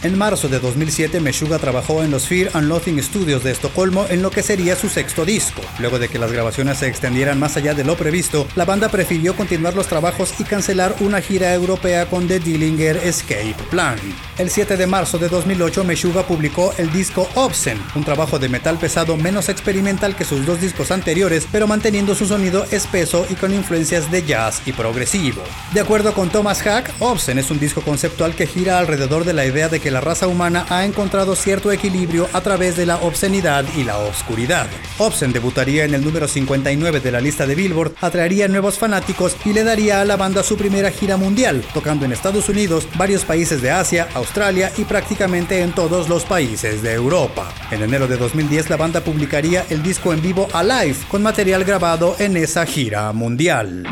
En 0.06 0.16
marzo 0.16 0.48
de 0.48 0.60
2007, 0.60 1.18
Meshuga 1.18 1.58
trabajó 1.58 2.04
en 2.04 2.12
los 2.12 2.28
Fear 2.28 2.52
and 2.54 2.68
Loathing 2.68 3.02
Studios 3.02 3.42
de 3.42 3.50
Estocolmo 3.50 4.06
en 4.08 4.22
lo 4.22 4.30
que 4.30 4.44
sería 4.44 4.76
su 4.76 4.88
sexto 4.88 5.24
disco. 5.24 5.62
Luego 5.80 5.98
de 5.98 6.08
que 6.08 6.20
las 6.20 6.30
grabaciones 6.30 6.78
se 6.78 6.86
extendieran 6.86 7.40
más 7.40 7.56
allá 7.56 7.74
de 7.74 7.82
lo 7.82 7.96
previsto, 7.96 8.46
la 8.54 8.64
banda 8.64 8.88
prefirió 8.88 9.34
continuar 9.34 9.74
los 9.74 9.88
trabajos 9.88 10.34
y 10.38 10.44
cancelar 10.44 10.94
una 11.00 11.20
gira 11.20 11.52
europea 11.52 12.06
con 12.06 12.28
The 12.28 12.38
Dillinger 12.38 12.98
Escape 12.98 13.56
Plan. 13.68 13.98
El 14.38 14.48
7 14.48 14.76
de 14.76 14.86
marzo 14.86 15.18
de 15.18 15.28
2008, 15.28 15.82
Meshuga 15.82 16.24
publicó 16.24 16.72
el 16.78 16.92
disco 16.92 17.28
Obscene, 17.34 17.80
un 17.96 18.04
trabajo 18.04 18.38
de 18.38 18.48
metal 18.48 18.78
pesado 18.78 19.16
menos 19.16 19.48
experimental 19.48 20.14
que 20.14 20.24
sus 20.24 20.46
dos 20.46 20.60
discos 20.60 20.92
anteriores, 20.92 21.48
pero 21.50 21.66
manteniendo 21.66 22.14
su 22.14 22.26
sonido 22.26 22.64
espeso 22.70 23.26
y 23.28 23.34
con 23.34 23.52
influencias 23.52 24.08
de 24.12 24.24
jazz 24.24 24.62
y 24.66 24.72
progresivo. 24.72 25.42
De 25.74 25.80
acuerdo 25.80 26.14
con 26.14 26.30
Thomas 26.30 26.62
Hack, 26.62 26.92
Obscene 27.00 27.40
es 27.40 27.50
un 27.50 27.58
disco 27.58 27.80
conceptual 27.80 28.36
que 28.36 28.46
gira 28.46 28.78
alrededor 28.78 29.24
de 29.24 29.32
la 29.32 29.44
idea 29.44 29.68
de 29.68 29.80
que 29.80 29.95
la 29.96 30.02
raza 30.02 30.28
humana 30.28 30.66
ha 30.68 30.84
encontrado 30.84 31.34
cierto 31.34 31.72
equilibrio 31.72 32.28
a 32.34 32.42
través 32.42 32.76
de 32.76 32.84
la 32.84 32.96
obscenidad 32.96 33.64
y 33.78 33.82
la 33.82 33.96
oscuridad. 33.96 34.66
Obscene 34.98 35.32
debutaría 35.32 35.86
en 35.86 35.94
el 35.94 36.04
número 36.04 36.28
59 36.28 37.00
de 37.00 37.10
la 37.10 37.18
lista 37.18 37.46
de 37.46 37.54
Billboard, 37.54 37.94
atraería 38.02 38.46
nuevos 38.46 38.76
fanáticos 38.76 39.34
y 39.46 39.54
le 39.54 39.64
daría 39.64 40.02
a 40.02 40.04
la 40.04 40.16
banda 40.16 40.42
su 40.42 40.58
primera 40.58 40.90
gira 40.90 41.16
mundial, 41.16 41.64
tocando 41.72 42.04
en 42.04 42.12
Estados 42.12 42.50
Unidos, 42.50 42.86
varios 42.98 43.24
países 43.24 43.62
de 43.62 43.70
Asia, 43.70 44.06
Australia 44.12 44.70
y 44.76 44.84
prácticamente 44.84 45.62
en 45.62 45.72
todos 45.72 46.10
los 46.10 46.26
países 46.26 46.82
de 46.82 46.92
Europa. 46.92 47.50
En 47.70 47.80
enero 47.82 48.06
de 48.06 48.18
2010 48.18 48.68
la 48.68 48.76
banda 48.76 49.00
publicaría 49.00 49.64
el 49.70 49.82
disco 49.82 50.12
en 50.12 50.20
vivo 50.20 50.46
Alive, 50.52 50.98
con 51.10 51.22
material 51.22 51.64
grabado 51.64 52.16
en 52.18 52.36
esa 52.36 52.66
gira 52.66 53.10
mundial. 53.14 53.84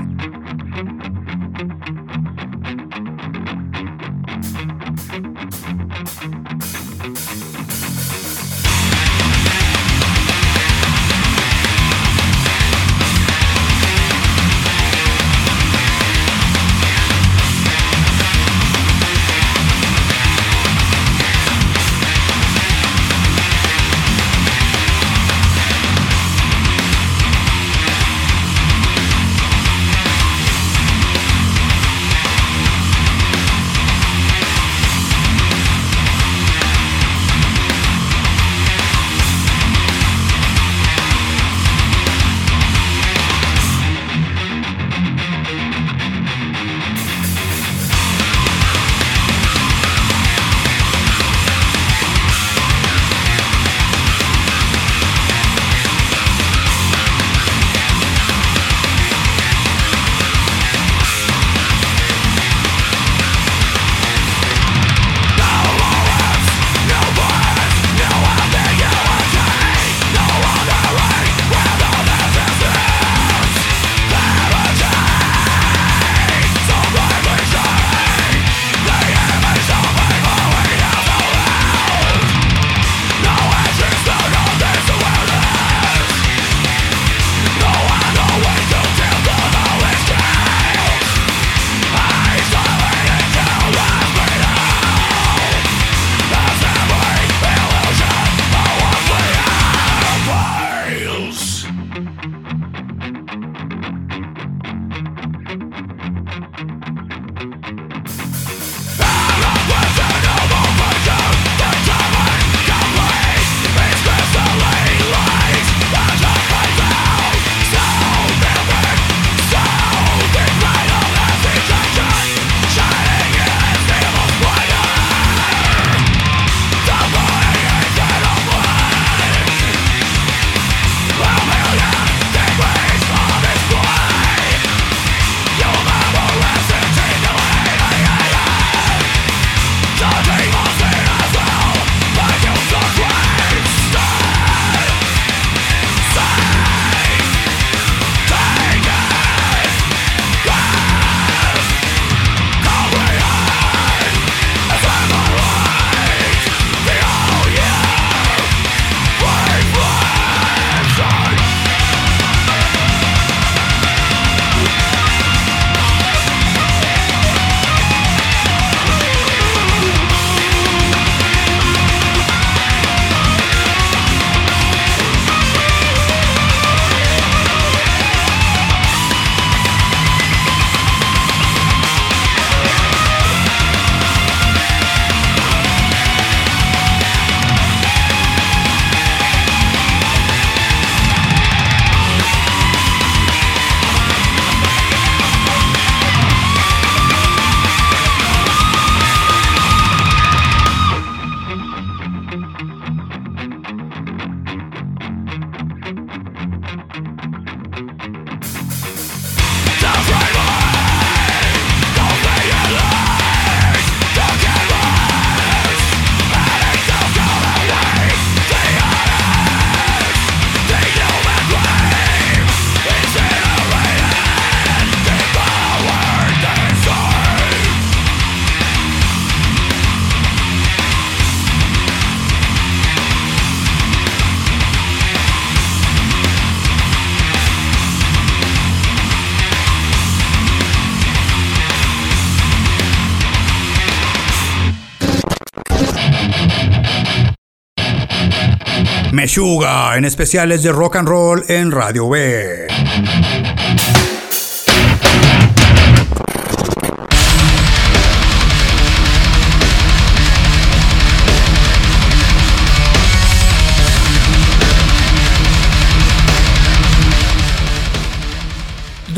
Meshuga 249.14 249.96
en 249.96 250.04
especiales 250.04 250.64
de 250.64 250.72
rock 250.72 250.96
and 250.96 251.08
roll 251.08 251.44
en 251.48 251.70
Radio 251.70 252.08
B. 252.08 252.66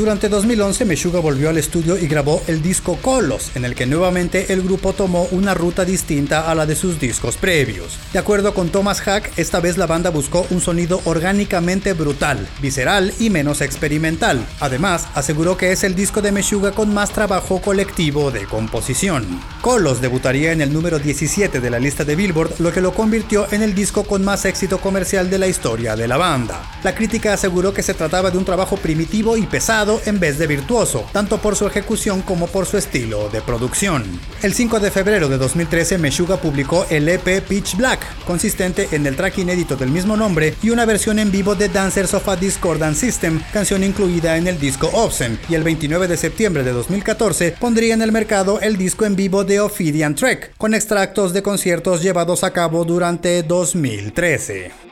Durante 0.06 0.28
2011, 0.28 0.84
Meshuga 0.84 1.18
volvió 1.18 1.48
al 1.48 1.58
estudio 1.58 1.98
y 1.98 2.06
grabó 2.06 2.40
el 2.46 2.62
disco 2.62 2.96
Colos, 3.02 3.50
en 3.56 3.64
el 3.64 3.74
que 3.74 3.86
nuevamente 3.86 4.52
el 4.52 4.62
grupo 4.62 4.92
tomó 4.92 5.26
una 5.32 5.52
ruta 5.52 5.84
distinta 5.84 6.48
a 6.48 6.54
la 6.54 6.64
de 6.64 6.76
sus 6.76 7.00
discos 7.00 7.36
previos. 7.36 7.98
De 8.12 8.20
acuerdo 8.20 8.54
con 8.54 8.68
Thomas 8.68 9.00
Hack, 9.00 9.32
esta 9.36 9.58
vez 9.58 9.76
la 9.78 9.88
banda 9.88 10.10
buscó 10.10 10.46
un 10.50 10.60
sonido 10.60 11.00
orgánicamente 11.06 11.92
brutal, 11.92 12.46
visceral 12.62 13.12
y 13.18 13.30
menos 13.30 13.60
experimental. 13.60 14.46
Además, 14.60 15.08
aseguró 15.14 15.56
que 15.56 15.72
es 15.72 15.82
el 15.82 15.96
disco 15.96 16.22
de 16.22 16.30
Meshuga 16.30 16.70
con 16.70 16.94
más 16.94 17.10
trabajo 17.10 17.60
colectivo 17.60 18.30
de 18.30 18.44
composición. 18.44 19.26
Colos 19.60 20.00
debutaría 20.00 20.52
en 20.52 20.60
el 20.60 20.72
número 20.72 21.00
17 21.00 21.58
de 21.58 21.70
la 21.70 21.80
lista 21.80 22.04
de 22.04 22.14
Billboard, 22.14 22.60
lo 22.60 22.72
que 22.72 22.80
lo 22.80 22.94
convirtió 22.94 23.48
en 23.50 23.64
el 23.64 23.74
disco 23.74 24.04
con 24.04 24.24
más 24.24 24.44
éxito 24.44 24.78
comercial 24.78 25.28
de 25.30 25.38
la 25.38 25.48
historia 25.48 25.96
de 25.96 26.06
la 26.06 26.16
banda. 26.16 26.62
La 26.84 26.94
crítica 26.94 27.32
aseguró 27.32 27.74
que 27.74 27.82
se 27.82 27.94
trataba 27.94 28.30
de 28.30 28.38
un 28.38 28.44
trabajo 28.44 28.76
primitivo 28.76 29.36
y 29.36 29.46
pesado 29.46 29.95
en 30.04 30.20
vez 30.20 30.38
de 30.38 30.46
virtuoso, 30.46 31.06
tanto 31.12 31.38
por 31.38 31.56
su 31.56 31.66
ejecución 31.66 32.22
como 32.22 32.46
por 32.46 32.66
su 32.66 32.76
estilo 32.76 33.28
de 33.30 33.40
producción. 33.40 34.04
El 34.42 34.52
5 34.52 34.80
de 34.80 34.90
febrero 34.90 35.28
de 35.28 35.38
2013, 35.38 35.98
Meshuga 35.98 36.36
publicó 36.36 36.86
el 36.90 37.08
EP 37.08 37.42
Pitch 37.42 37.76
Black, 37.76 38.00
consistente 38.24 38.88
en 38.92 39.06
el 39.06 39.16
track 39.16 39.38
inédito 39.38 39.76
del 39.76 39.90
mismo 39.90 40.16
nombre 40.16 40.54
y 40.62 40.70
una 40.70 40.84
versión 40.84 41.18
en 41.18 41.30
vivo 41.30 41.54
de 41.54 41.68
Dancers 41.68 42.14
of 42.14 42.28
a 42.28 42.36
Discordant 42.36 42.96
System, 42.96 43.40
canción 43.52 43.82
incluida 43.84 44.36
en 44.36 44.46
el 44.46 44.58
disco 44.58 44.90
Obscene, 44.92 45.38
y 45.48 45.54
el 45.54 45.62
29 45.62 46.08
de 46.08 46.16
septiembre 46.16 46.62
de 46.62 46.72
2014 46.72 47.56
pondría 47.58 47.94
en 47.94 48.02
el 48.02 48.12
mercado 48.12 48.60
el 48.60 48.76
disco 48.76 49.04
en 49.04 49.16
vivo 49.16 49.44
de 49.44 49.60
Ophidian 49.60 50.14
Trek, 50.14 50.52
con 50.56 50.74
extractos 50.74 51.32
de 51.32 51.42
conciertos 51.42 52.02
llevados 52.02 52.44
a 52.44 52.52
cabo 52.52 52.84
durante 52.84 53.42
2013. 53.42 54.85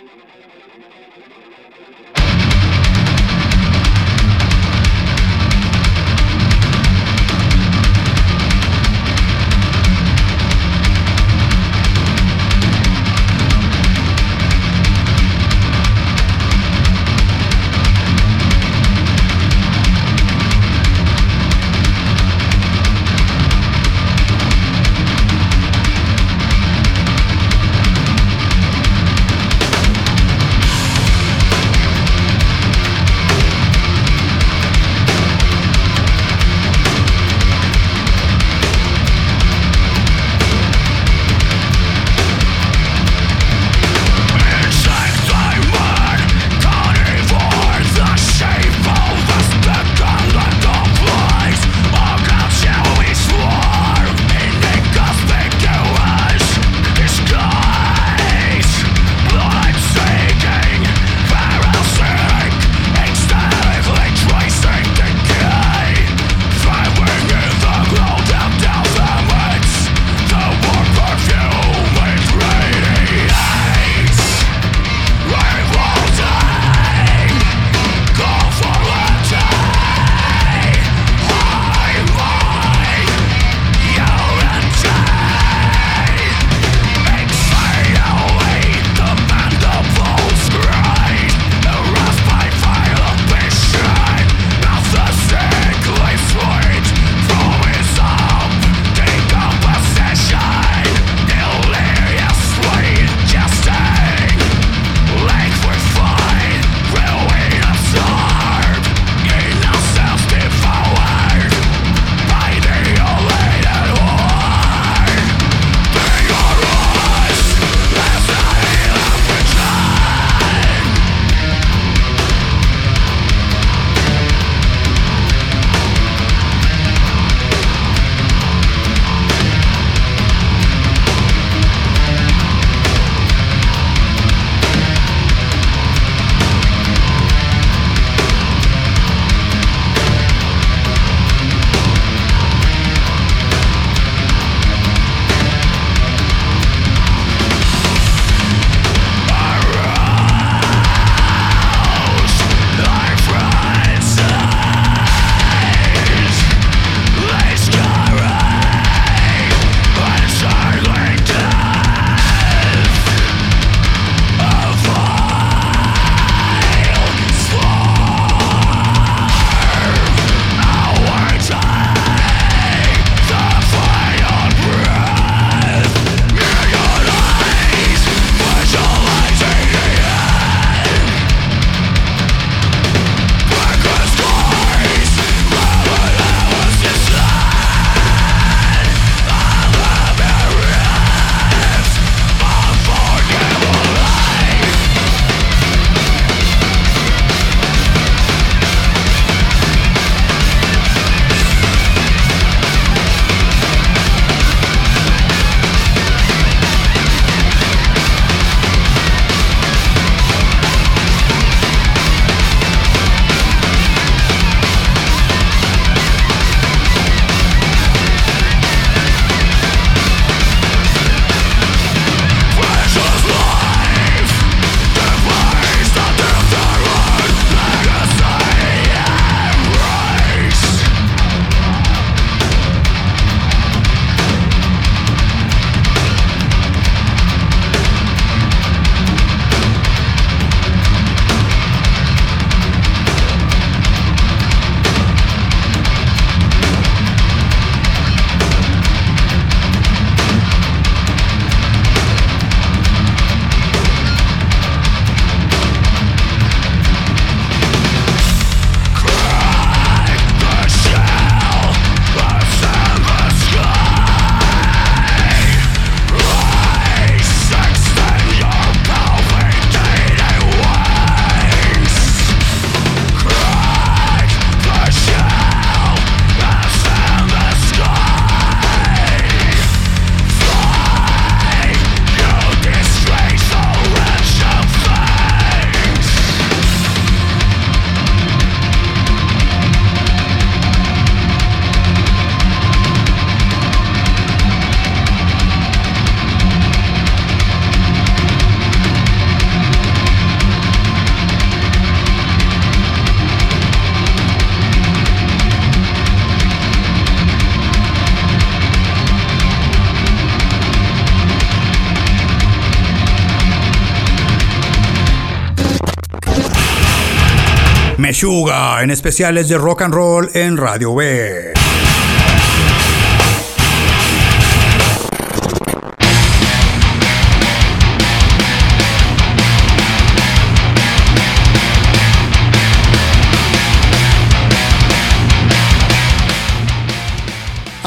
Meshuga 318.04 318.82
en 318.82 318.90
especiales 318.90 319.48
de 319.48 319.56
rock 319.56 319.80
and 319.80 319.94
roll 319.94 320.30
en 320.34 320.58
Radio 320.58 320.94
B. 320.94 321.54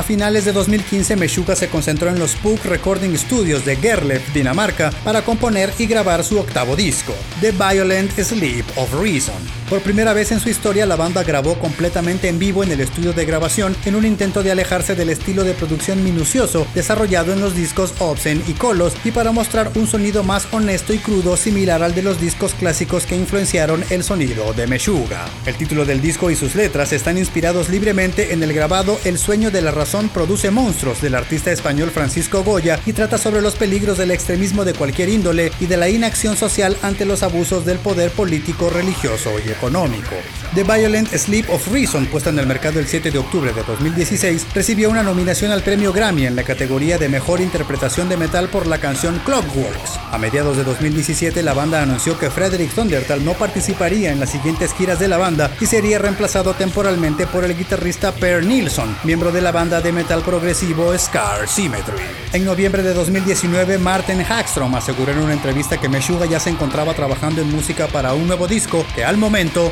finales 0.08 0.46
de 0.46 0.54
2015, 0.54 1.18
Meshuga 1.18 1.54
se 1.56 1.68
concentró 1.68 2.10
en 2.10 2.18
los 2.18 2.34
Puck 2.36 2.64
Recording 2.64 3.16
Studios 3.18 3.66
de 3.66 3.76
Gerlev, 3.76 4.22
Dinamarca, 4.34 4.90
para 5.04 5.22
componer 5.22 5.74
y 5.78 5.86
grabar 5.86 6.24
su 6.24 6.40
octavo 6.40 6.78
disco, 6.78 7.14
The 7.42 7.52
Violent 7.52 8.12
Sleep 8.14 8.66
of 8.78 8.94
Reason. 9.02 9.36
Por 9.70 9.82
primera 9.82 10.14
vez 10.14 10.32
en 10.32 10.40
su 10.40 10.48
historia, 10.48 10.86
la 10.86 10.96
banda 10.96 11.24
grabó 11.24 11.60
completamente 11.60 12.30
en 12.30 12.40
vivo 12.40 12.64
en 12.64 12.72
el 12.72 12.80
estudio 12.80 13.12
de 13.12 13.26
grabación 13.26 13.76
en 13.84 13.96
un 13.96 14.06
intento 14.06 14.42
de 14.42 14.52
alejarse 14.52 14.96
del 14.96 15.10
estilo 15.10 15.44
de 15.44 15.54
producción 15.54 16.06
minucioso 16.06 16.66
desarrollado 16.74 17.34
en 17.34 17.42
los 17.42 17.54
discos 17.54 17.94
Obscene 18.00 18.42
y 18.48 18.54
Colos 18.54 18.94
y 19.04 19.12
para 19.12 19.34
mostrar 19.34 19.70
un 19.76 19.86
sonido 19.86 20.24
más 20.24 20.48
honesto 20.54 20.94
y 20.94 21.00
crudo 21.00 21.36
similar 21.36 21.84
al 21.84 21.94
de 21.94 22.02
los 22.02 22.22
discos 22.22 22.54
clásicos 22.54 23.06
que 23.06 23.18
influenciaron 23.18 23.84
el 23.90 24.06
sonido 24.06 24.54
de 24.54 24.68
Meshuga. 24.68 25.26
El 25.46 25.56
título 25.56 25.84
del 25.84 26.00
disco 26.00 26.32
y 26.32 26.38
sus 26.38 26.56
letras 26.56 26.94
están 26.94 27.18
inspirados 27.18 27.68
libremente 27.68 28.32
en 28.32 28.44
el 28.44 28.54
grabado 28.54 28.98
El 29.04 29.18
sueño 29.18 29.52
de 29.52 29.62
la 29.62 29.72
razón 29.72 30.08
produce 30.08 30.50
monstruos 30.50 31.02
del 31.02 31.16
artista 31.16 31.52
español 31.52 31.92
Francisco 31.92 32.42
Goya 32.42 32.80
y 32.86 32.94
trata 32.94 33.18
sobre 33.18 33.42
los 33.42 33.56
peligros 33.56 33.98
del 33.98 34.12
extremismo 34.12 34.64
de 34.64 34.76
cualquier 34.76 35.10
índole 35.10 35.52
y 35.60 35.66
de 35.66 35.76
la 35.76 35.90
inacción 35.90 36.38
social 36.38 36.78
ante 36.84 37.04
los 37.04 37.22
abusos 37.22 37.66
del 37.66 37.80
poder 37.80 38.12
político, 38.12 38.70
religioso 38.70 39.32
y 39.46 39.57
económico. 39.58 40.16
The 40.56 40.64
Violent 40.64 41.10
Sleep 41.10 41.50
of 41.50 41.68
Reason, 41.68 42.06
puesta 42.06 42.30
en 42.30 42.40
el 42.40 42.48
mercado 42.48 42.80
el 42.80 42.88
7 42.88 43.12
de 43.12 43.18
octubre 43.18 43.52
de 43.54 43.64
2016, 43.64 44.48
recibió 44.54 44.90
una 44.90 45.04
nominación 45.04 45.52
al 45.52 45.62
premio 45.62 45.92
Grammy 45.92 46.26
en 46.26 46.36
la 46.36 46.44
categoría 46.44 46.98
de 46.98 47.10
Mejor 47.10 47.42
Interpretación 47.42 48.08
de 48.08 48.18
Metal 48.18 48.48
por 48.48 48.66
la 48.66 48.80
canción 48.80 49.20
Clockworks. 49.26 50.00
A 50.12 50.18
mediados 50.18 50.56
de 50.58 50.64
2017, 50.64 51.44
la 51.44 51.54
banda 51.54 51.82
anunció 51.82 52.18
que 52.18 52.30
Frederick 52.30 52.74
Thundertal 52.74 53.26
no 53.26 53.34
participaría 53.34 54.12
en 54.12 54.20
las 54.20 54.32
siguientes 54.32 54.74
giras 54.74 55.00
de 55.00 55.08
la 55.08 55.18
banda 55.18 55.52
y 55.60 55.66
sería 55.66 56.00
reemplazado 56.00 56.54
temporalmente 56.54 57.28
por 57.28 57.44
el 57.44 57.58
guitarrista 57.58 58.14
Per 58.14 58.46
Nilsson, 58.46 58.96
miembro 59.04 59.32
de 59.32 59.42
la 59.42 59.52
banda 59.52 59.82
de 59.82 59.92
metal 59.92 60.22
progresivo 60.22 60.98
Scar 60.98 61.48
Symmetry. 61.48 61.98
En 62.34 62.46
noviembre 62.46 62.84
de 62.84 62.94
2019, 62.94 63.78
Martin 63.80 64.22
Hagstrom 64.22 64.74
aseguró 64.76 65.12
en 65.12 65.20
una 65.20 65.34
entrevista 65.34 65.80
que 65.80 65.90
Meshuga 65.90 66.26
ya 66.26 66.40
se 66.40 66.50
encontraba 66.50 66.94
trabajando 66.94 67.42
en 67.42 67.52
música 67.52 67.88
para 67.88 68.14
un 68.14 68.28
nuevo 68.28 68.48
disco 68.48 68.86
que 68.96 69.04
al 69.04 69.18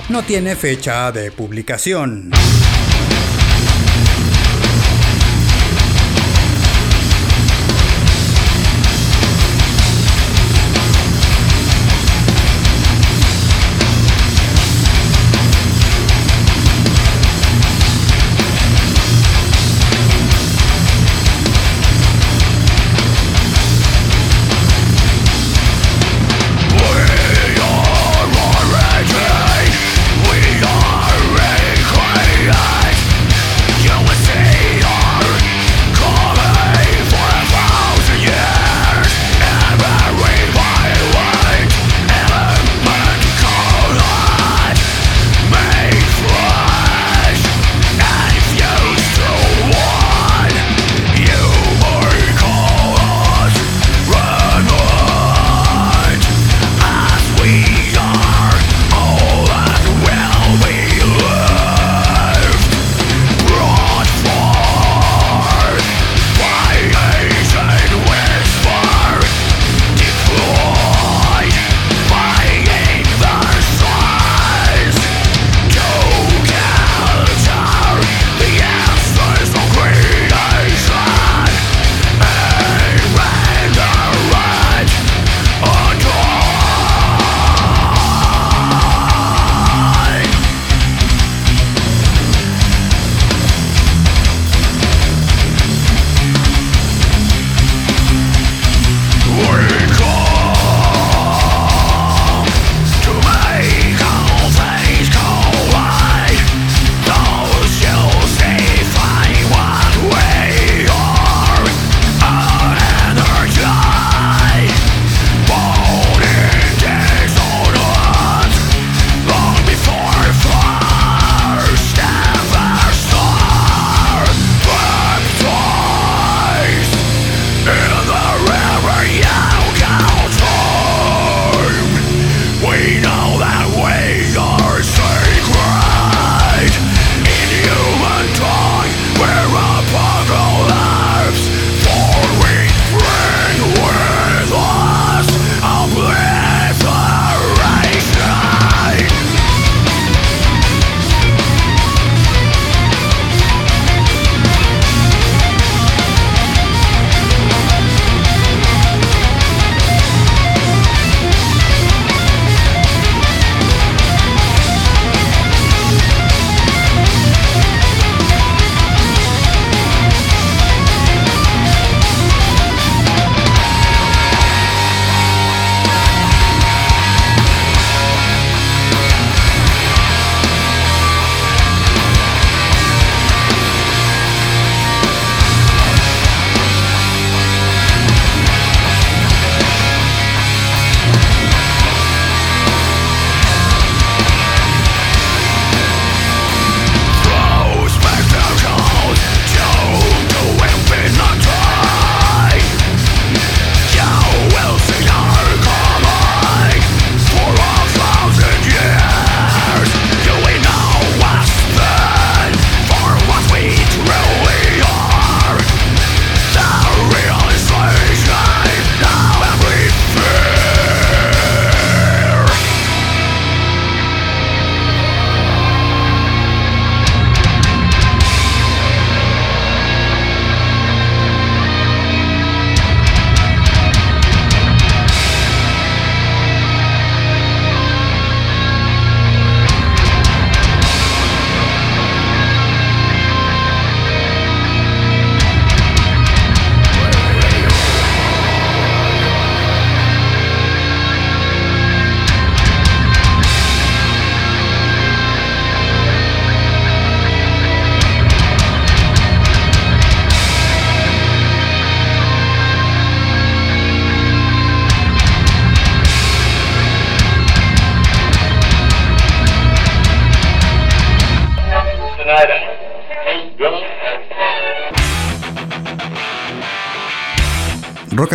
no 0.09 0.23
tiene 0.23 0.55
fecha 0.55 1.11
de 1.11 1.31
publicación. 1.31 2.31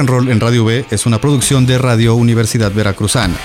And 0.00 0.30
en 0.30 0.40
Radio 0.40 0.64
B 0.64 0.86
es 0.88 1.04
una 1.04 1.20
producción 1.20 1.66
de 1.66 1.76
Radio 1.76 2.14
Universidad 2.14 2.72
Veracruzana. 2.72 3.36